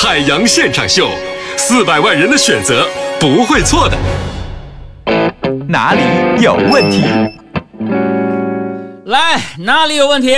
[0.00, 1.10] 海洋现场秀，
[1.56, 2.86] 四百万人的选择
[3.18, 3.98] 不会错的。
[5.66, 6.00] 哪里
[6.40, 7.02] 有问题？
[9.06, 10.36] 来，哪里有问题？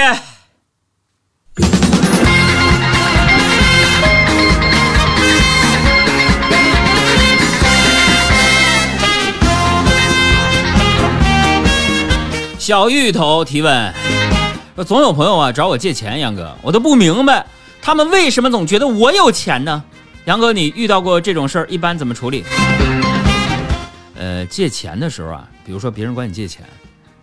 [12.58, 13.92] 小芋头提问：
[14.86, 17.45] 总有朋友啊找我借钱，杨哥，我都不明白
[17.83, 19.83] 他们为什么总觉得我有钱呢？
[20.27, 22.45] 杨哥，你遇到过这种事儿，一般怎么处理？
[24.15, 26.65] 呃，借钱的时候啊，比如说别人管你借钱，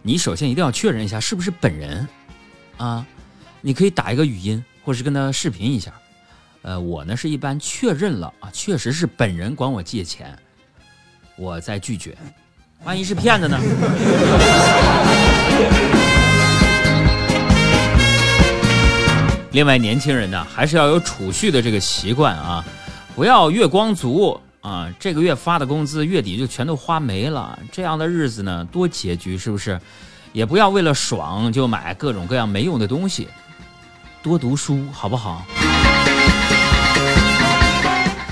[0.02, 2.08] 你首先一定要确认一下是不是本人
[2.78, 3.06] 啊。
[3.62, 5.92] 你可以打一个语音，或是跟他视频一下。
[6.64, 10.38] 呃，我呢是一般确认了啊，确实是本人管我借钱，
[11.36, 12.18] 我再拒绝。
[12.84, 13.60] 万一是骗子呢？
[19.58, 22.64] 另外，年轻人呢，还是要有储蓄的这个习惯啊，
[23.16, 29.82] 不要月光族啊，这个月发的工资月底就全都花没了，这样的日子呢，多拮据，是不是？
[30.32, 33.28] 也不要为了爽就买各种各样没用的东西，
[34.22, 35.44] 多读书好不好？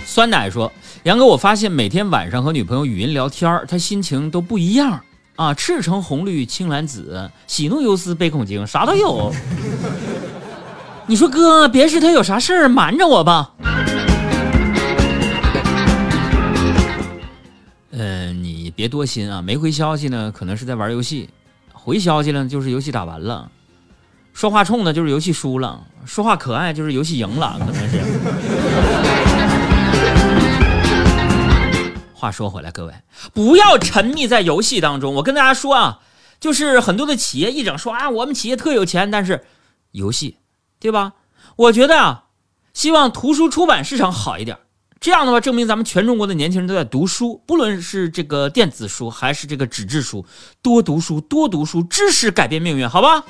[0.05, 0.71] 酸奶说
[1.05, 5.01] ：“杨哥，我发现每天晚上和女朋友语音聊天他心情都不一样
[5.37, 9.33] 啊，赤橙红绿青蓝紫，喜怒忧思悲恐惊，啥都有。
[11.07, 13.51] 你说哥，别是他有啥事儿瞒着我吧？
[17.91, 21.29] 嗯，你别多心啊，没回消息呢，可能是在玩游戏；
[21.71, 23.47] 回消息了，就是游戏打完了；
[24.33, 28.01] 说话冲呢，就是游戏输了；说话可爱，就是游戏赢了，可能是。”
[32.15, 32.93] 话说回来，各位
[33.31, 35.13] 不要沉迷在游戏当中。
[35.13, 35.99] 我跟大家说啊，
[36.39, 39.45] 就是很多的企业一整说啊，我们企业特有钱，但是
[39.91, 40.37] 游戏，
[40.79, 41.13] 对吧？
[41.55, 42.25] 我觉得啊，
[42.73, 44.57] 希望图书出版市场好一点。
[44.99, 50.25] 这样的话，证明咱们全中国的年轻人都在读书，不论是这个电子书还是这个纸质书，
[50.61, 53.23] 多读书，多读书，知识改变命运，好吧？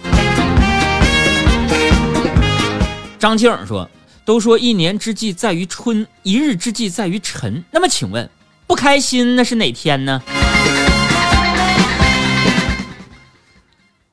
[3.19, 3.89] 张庆说
[4.23, 7.63] ：“都说一年之计在于春，一日之计在于晨。
[7.71, 8.29] 那么，请问？”
[8.67, 10.21] 不开心那是哪天呢？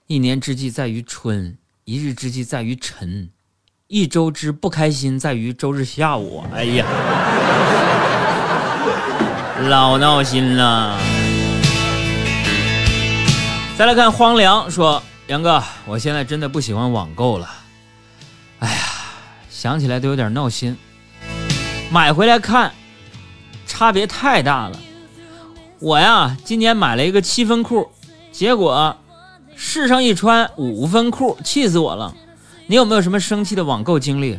[0.07, 3.31] 一年之计在于春，一日之计在于晨，
[3.89, 6.45] 一周之不开心在于周日下午。
[6.55, 6.87] 哎呀，
[9.69, 10.97] 老闹心了。
[13.77, 17.51] 再来看荒凉说，杨哥，我现在真的不喜欢网购了。
[18.61, 18.77] 哎呀，
[19.51, 20.77] 想起来都有点闹心。
[21.91, 22.73] 买回来看。
[23.65, 24.79] 差别太大了，
[25.81, 27.91] 我呀今年买了一个七分裤，
[28.31, 28.97] 结果
[29.65, 32.13] 试上一穿五分裤，气死我了。
[32.67, 34.37] 你有没有什么生气的网购经历？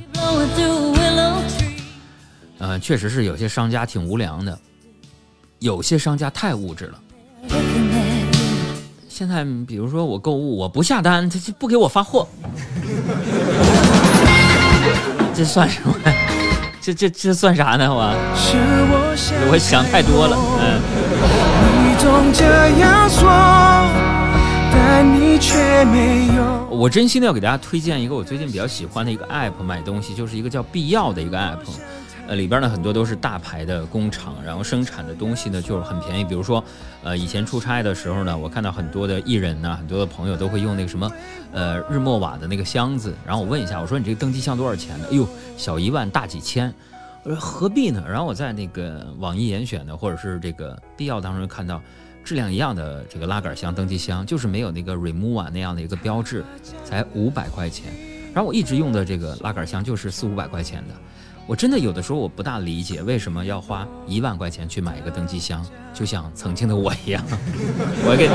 [2.59, 4.59] 嗯，确实是有些商家挺无良的，
[5.59, 7.00] 有些商家太物质了。
[9.07, 12.28] 现在比如说我购物，我不下单，他就不给我发货，
[15.33, 15.95] 这算什么？
[16.81, 17.89] 这这这算啥呢？
[17.89, 18.13] 我
[19.50, 20.81] 我想太多了，嗯。
[26.69, 31.57] 我真心的要给大家推荐一个我最近比较喜欢的一个 app，买东西就是一个叫必要的一个 app。
[32.27, 36.23] 呃，里边呢很多都是大牌的工厂，然后生产的东西呢就是很便宜。
[36.23, 36.63] 比如说，
[37.03, 41.11] 呃，以前出差的时候呢，我看到很多的艺人呢，很多的朋友都会用那个什么，
[41.51, 43.13] 呃，日默瓦的那个箱子。
[43.25, 45.07] 然后我问一下，我说你这个登机箱多少钱呢？
[45.11, 45.27] 哎呦，
[45.57, 46.71] 小一万，大几千。
[47.23, 48.03] 我说何必呢？
[48.07, 51.81] 然后我在那个网易严选的或者是这个必要当中看到，
[52.23, 56.44] 质量一样的这个拉杆箱、登机箱，就是没有那个 remove 那样的一个标志，
[56.84, 57.94] 才五百块钱。
[58.34, 60.95] 然后我一直用的这个拉杆箱就是四五百块钱的。
[61.45, 67.23] 我真的有的时候我不大理解为什么要花一万块钱去买一个登机箱，就像曾经的我一样。
[68.05, 68.29] 我跟，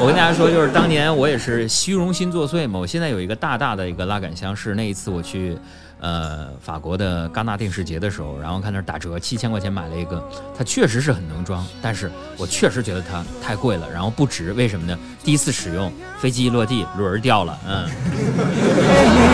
[0.00, 2.78] 我跟大家说，就是当年我也是虚荣心作祟嘛。
[2.78, 5.58] 我现在有一个大大的一个拉杆箱，是那一次我去，
[6.00, 10.24] 呃，法国的戛纳电视节的时候，然后看那儿打折，七千块钱买了一个，
[10.56, 14.52] 它确实是很能装，但是我确实觉得它太贵了，然后不值。
[14.52, 14.96] 为什么呢？
[15.24, 17.88] 第一次使用，飞机一落地，轮儿掉了，嗯。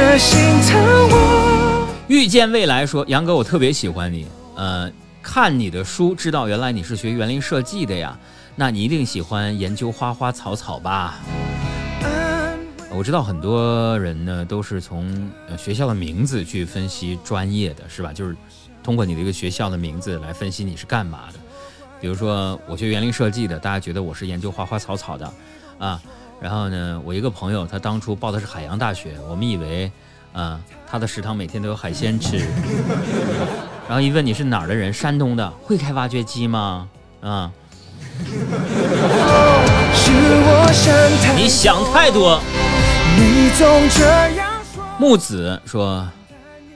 [0.00, 0.80] 的心疼
[1.10, 1.86] 我。
[2.08, 4.26] 遇见未来说：“杨哥，我特别喜欢你。
[4.56, 4.90] 呃，
[5.22, 8.18] 看你的书，知道原来你是学园林设计的呀。
[8.56, 11.18] 那你一定喜欢研究花花草草吧？
[12.92, 18.10] 我知道很多人呢都是从学校的名字去分析专业的，是吧？
[18.10, 18.34] 就是
[18.82, 21.38] 通过你的一个学校的名字来分析你是干嘛的。
[22.00, 25.30] 比如说我学园林设计的，大家觉得我是研究花花草草的
[25.78, 26.00] 啊。”
[26.40, 29.92] 然后呢，我一个朋友，他当初报的是海洋大学，我们以为，
[30.32, 32.38] 啊，他的食堂每天都有海鲜吃。
[33.86, 36.88] 然后一问你是哪儿的人，山东的，会开挖掘机吗？
[37.20, 37.52] 啊，
[41.36, 42.40] 你想太多。
[44.98, 46.08] 木子说：“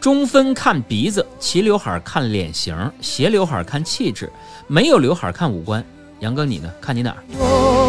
[0.00, 4.30] 中分看鼻子，齐刘海看脸型，斜刘海看气质，
[4.66, 5.82] 没有刘海看五官。”
[6.20, 6.70] 杨哥，你呢？
[6.80, 7.83] 看你哪儿？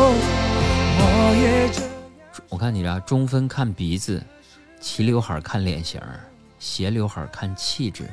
[2.49, 4.21] 我看你这中分看鼻子，
[4.79, 6.01] 齐刘海看脸型，
[6.59, 8.09] 斜刘海看气质，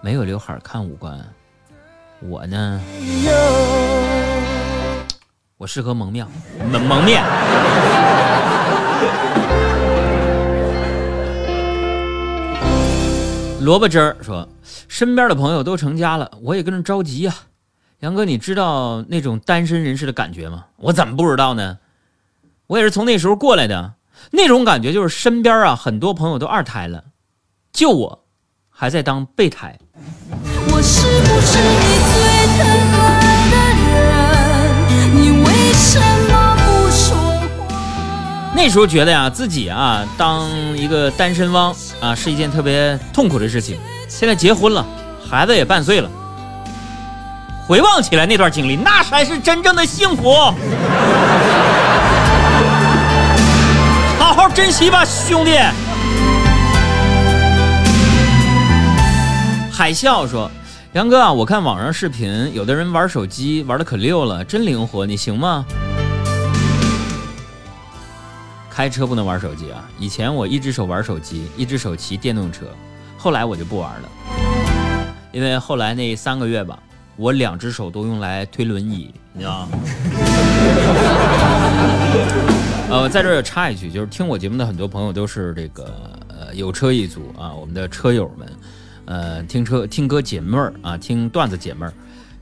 [0.00, 1.18] 没有刘海看五官。
[2.20, 2.80] 我呢？
[5.56, 6.26] 我适合蒙面，
[6.70, 7.22] 蒙蒙面。
[13.60, 14.48] 萝卜汁儿说
[14.88, 17.34] ：“身边的朋友都成家了，我也跟着着急呀。”
[18.00, 20.64] 杨哥，你知道那种单身人士的感觉吗？
[20.76, 21.78] 我怎么不知道呢？
[22.70, 23.94] 我也是从那时候过来的。
[24.30, 27.02] 那种感觉就是身边啊，很多朋友都二胎了，
[27.72, 28.26] 就我
[28.70, 29.76] 还在当备胎。
[30.68, 32.62] 我是不是你最疼
[32.94, 33.56] 爱的
[34.94, 35.10] 人？
[35.16, 35.98] 你为什
[36.30, 37.18] 么不说
[37.58, 38.54] 话？
[38.54, 43.80] 那时候觉得呀，自己啊，当一个单身汪啊，是一件特别痛苦的事情。
[44.06, 44.86] 现在结婚了，
[45.28, 46.08] 孩子也半岁了。
[47.66, 50.54] 回望起来那段经历，那才是真正的幸福。
[54.54, 55.52] 珍惜吧，兄弟。
[59.70, 60.50] 海啸说
[60.92, 65.64] ：“杨哥啊，我看网上视频，有的人玩手机玩的可溜了，真灵活，你行吗？”
[68.68, 69.84] 开车不能玩手机啊！
[69.98, 72.66] 以前我一只手玩手机，一只手骑电动车，
[73.16, 74.08] 后来我就不玩了，
[75.32, 76.78] 因为后来那三个月吧。
[77.16, 79.78] 我两只手都用来推轮椅，你知道吗？
[82.90, 85.94] 呃，在这儿插一句，就是听我节目的很多朋友都是这个
[86.26, 88.48] 呃有车一族啊，我们的车友们，
[89.04, 91.94] 呃，听车听歌解闷儿啊，听段子解闷儿。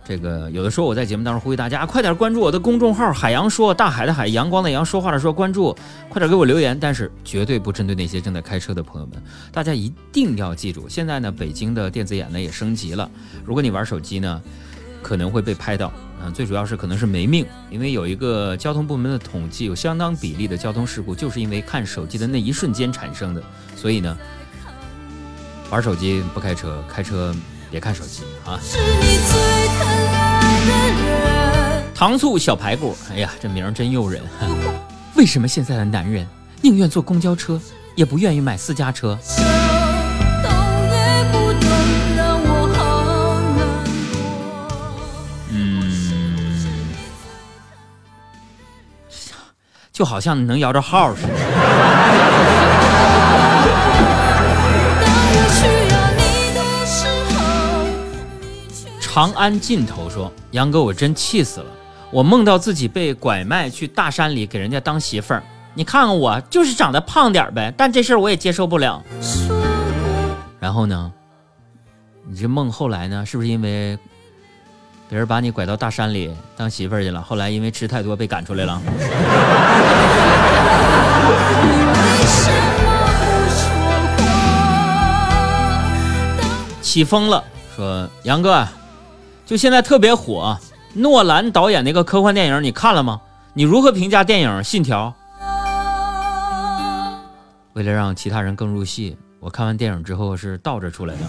[0.06, 5.76] 这个有的时候我在节目当中呼吁大家快点关注我的公众号“海洋说”，大海的海，阳光的阳，说话的说，关注，
[6.08, 6.74] 快点给我留言。
[6.80, 9.22] 但是绝对不针对那些正在开车的朋友们，
[9.52, 13.10] 大家一定要记住，现在呢，北京的电子眼呢也升级了。
[13.44, 14.40] 如果你玩手机呢，
[15.02, 15.92] 可能会被拍到，
[16.22, 23.42] 嗯，最主要是可能是没命，因为有一个交通部门的统计，有相当比例的交通事故就是因为看手机的那一瞬间产生的。
[23.76, 24.16] 所以呢，
[25.70, 27.34] 玩手机不开车，开车。
[27.70, 28.58] 别看手机啊！
[31.94, 34.22] 糖醋小排骨，哎呀，这名儿真诱人。
[35.14, 36.26] 为什么现在的男人
[36.62, 37.60] 宁愿坐公交车，
[37.94, 39.18] 也不愿意买私家车？
[49.98, 51.28] 就好像能摇着号似的。
[59.00, 61.66] 长安尽头说：“杨哥，我真气死了！
[62.12, 65.42] 我梦到自己被拐卖去大山里给人家当媳妇儿。
[65.74, 69.02] 你看看我，就是长得胖点呗，但这事儿我也接受不了。
[70.60, 71.12] 然后呢？
[72.24, 73.26] 你这梦后来呢？
[73.26, 73.98] 是不是因为
[75.08, 77.22] 别人把你拐到大山里当媳妇儿去了？
[77.22, 78.80] 后来因为吃太多被赶出来了？
[86.82, 87.42] 起风了，
[87.74, 88.66] 说杨哥。”
[89.46, 90.58] 就现在特别火，
[90.92, 93.18] 诺兰导演那个科幻电影，你看了吗？
[93.54, 95.14] 你如何评价电影《信条》？
[97.72, 101.22] 为了让其他人更入戏，我看完电影之后是倒着出来的，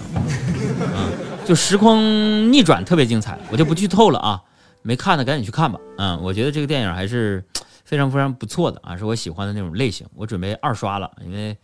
[0.97, 1.07] 啊，
[1.49, 4.39] 就时空逆转特别精彩，我就不剧透了啊。
[4.83, 7.43] 没看的赶紧去看吧，嗯，我觉得这个电影还是
[7.83, 10.05] 非常非常不错的啊，是我喜欢的那种类型。
[10.15, 11.57] 我准备二刷了，因为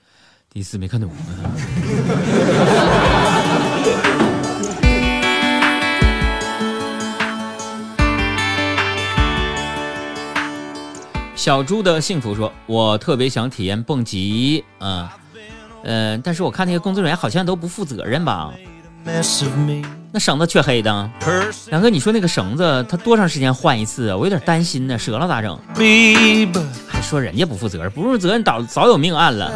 [0.52, 1.08] 第一次没看懂。
[11.36, 15.08] 小猪的幸福说：“我特别想体验蹦极，嗯，
[15.84, 18.52] 嗯，但是我看那些工作人员好像都不负责任吧？
[19.06, 21.10] 那绳子黢黑的，
[21.72, 24.18] 杨哥，你说那个绳子它多长时间换一次啊？
[24.18, 25.56] 我有点担心呢，折了咋整？
[26.88, 29.52] 还说人家不负责任，不负责任早早有命案了。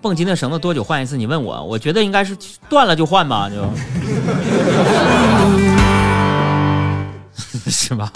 [0.00, 1.16] 蹦极那绳子多久换一次？
[1.16, 2.36] 你问我，我觉得应该是
[2.68, 3.56] 断了就换吧，就，
[7.70, 8.10] 是吧？”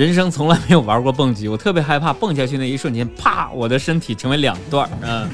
[0.00, 4.90] 人生从来没有玩过蹦极，我特别害怕蹦下去那一瞬间，啪，我的身体成为两段儿。
[5.02, 5.28] 嗯。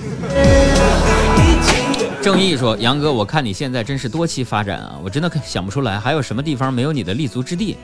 [2.20, 7.76] 正义说：“杨哥，我看你现在真是多期发展啊，我真的想不出来还有什么地方没有你的立足之地。”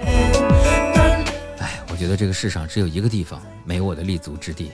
[1.62, 4.72] 哎，我觉得这个世上只有一个地方没有我的立足之地，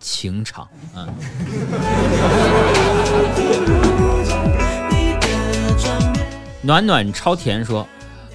[0.00, 1.06] 情场啊。
[6.62, 7.86] 暖暖超甜说，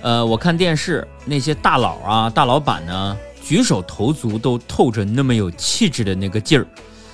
[0.03, 6.67] 呃，我看电视那些大佬啊、大老板呢，举手投足都透着那么有气质的那个劲儿，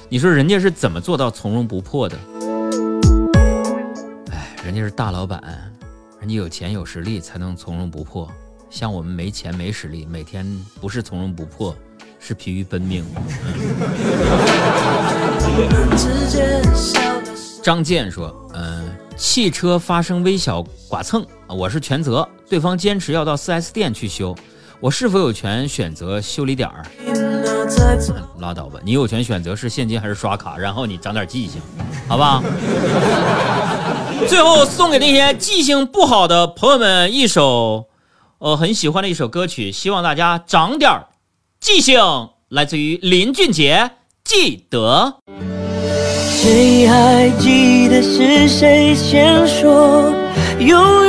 [0.10, 2.18] 你说人家是怎么做到从容不迫的？
[4.32, 5.40] 哎，人家是大老板，
[6.20, 8.28] 人家有钱有实力才能从容不迫。
[8.72, 10.44] 像我们没钱没实力，每天
[10.82, 11.76] 不是从容不迫，
[12.20, 13.06] 是疲于奔命。
[17.62, 24.36] 张健说：“嗯，汽车发生微小剐蹭，我是全责，对方坚持要到 4S 店去修，
[24.80, 26.86] 我是否有权选择修理点儿？
[28.40, 31.60] 拉倒吧，你有权选择是现金还是刷卡，然后你长点记性，
[32.08, 32.44] 好吧？
[34.30, 37.86] 最后送给那些记性不好的朋友们一首。”
[38.40, 40.90] 呃很喜欢的一首歌曲，希望大家长点
[41.60, 42.00] 记性。
[42.48, 43.92] 来自于林俊杰，
[44.24, 45.18] 记得。
[46.32, 50.14] 谁还记得是谁先说
[50.58, 51.09] 永远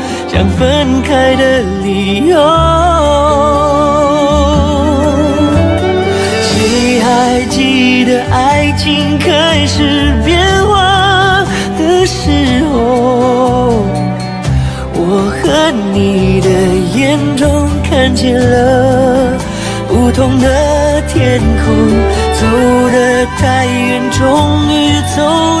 [0.31, 2.39] 想分开的理由。
[6.41, 11.43] 谁还记得爱情开始变化
[11.77, 13.83] 的时候，
[14.93, 16.47] 我和你的
[16.97, 19.37] 眼中看见了
[19.89, 21.75] 不同的天空，
[22.39, 22.47] 走
[22.89, 24.21] 得太远，终
[24.71, 25.60] 于走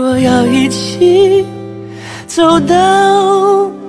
[0.00, 1.44] 说要一起
[2.26, 3.79] 走到。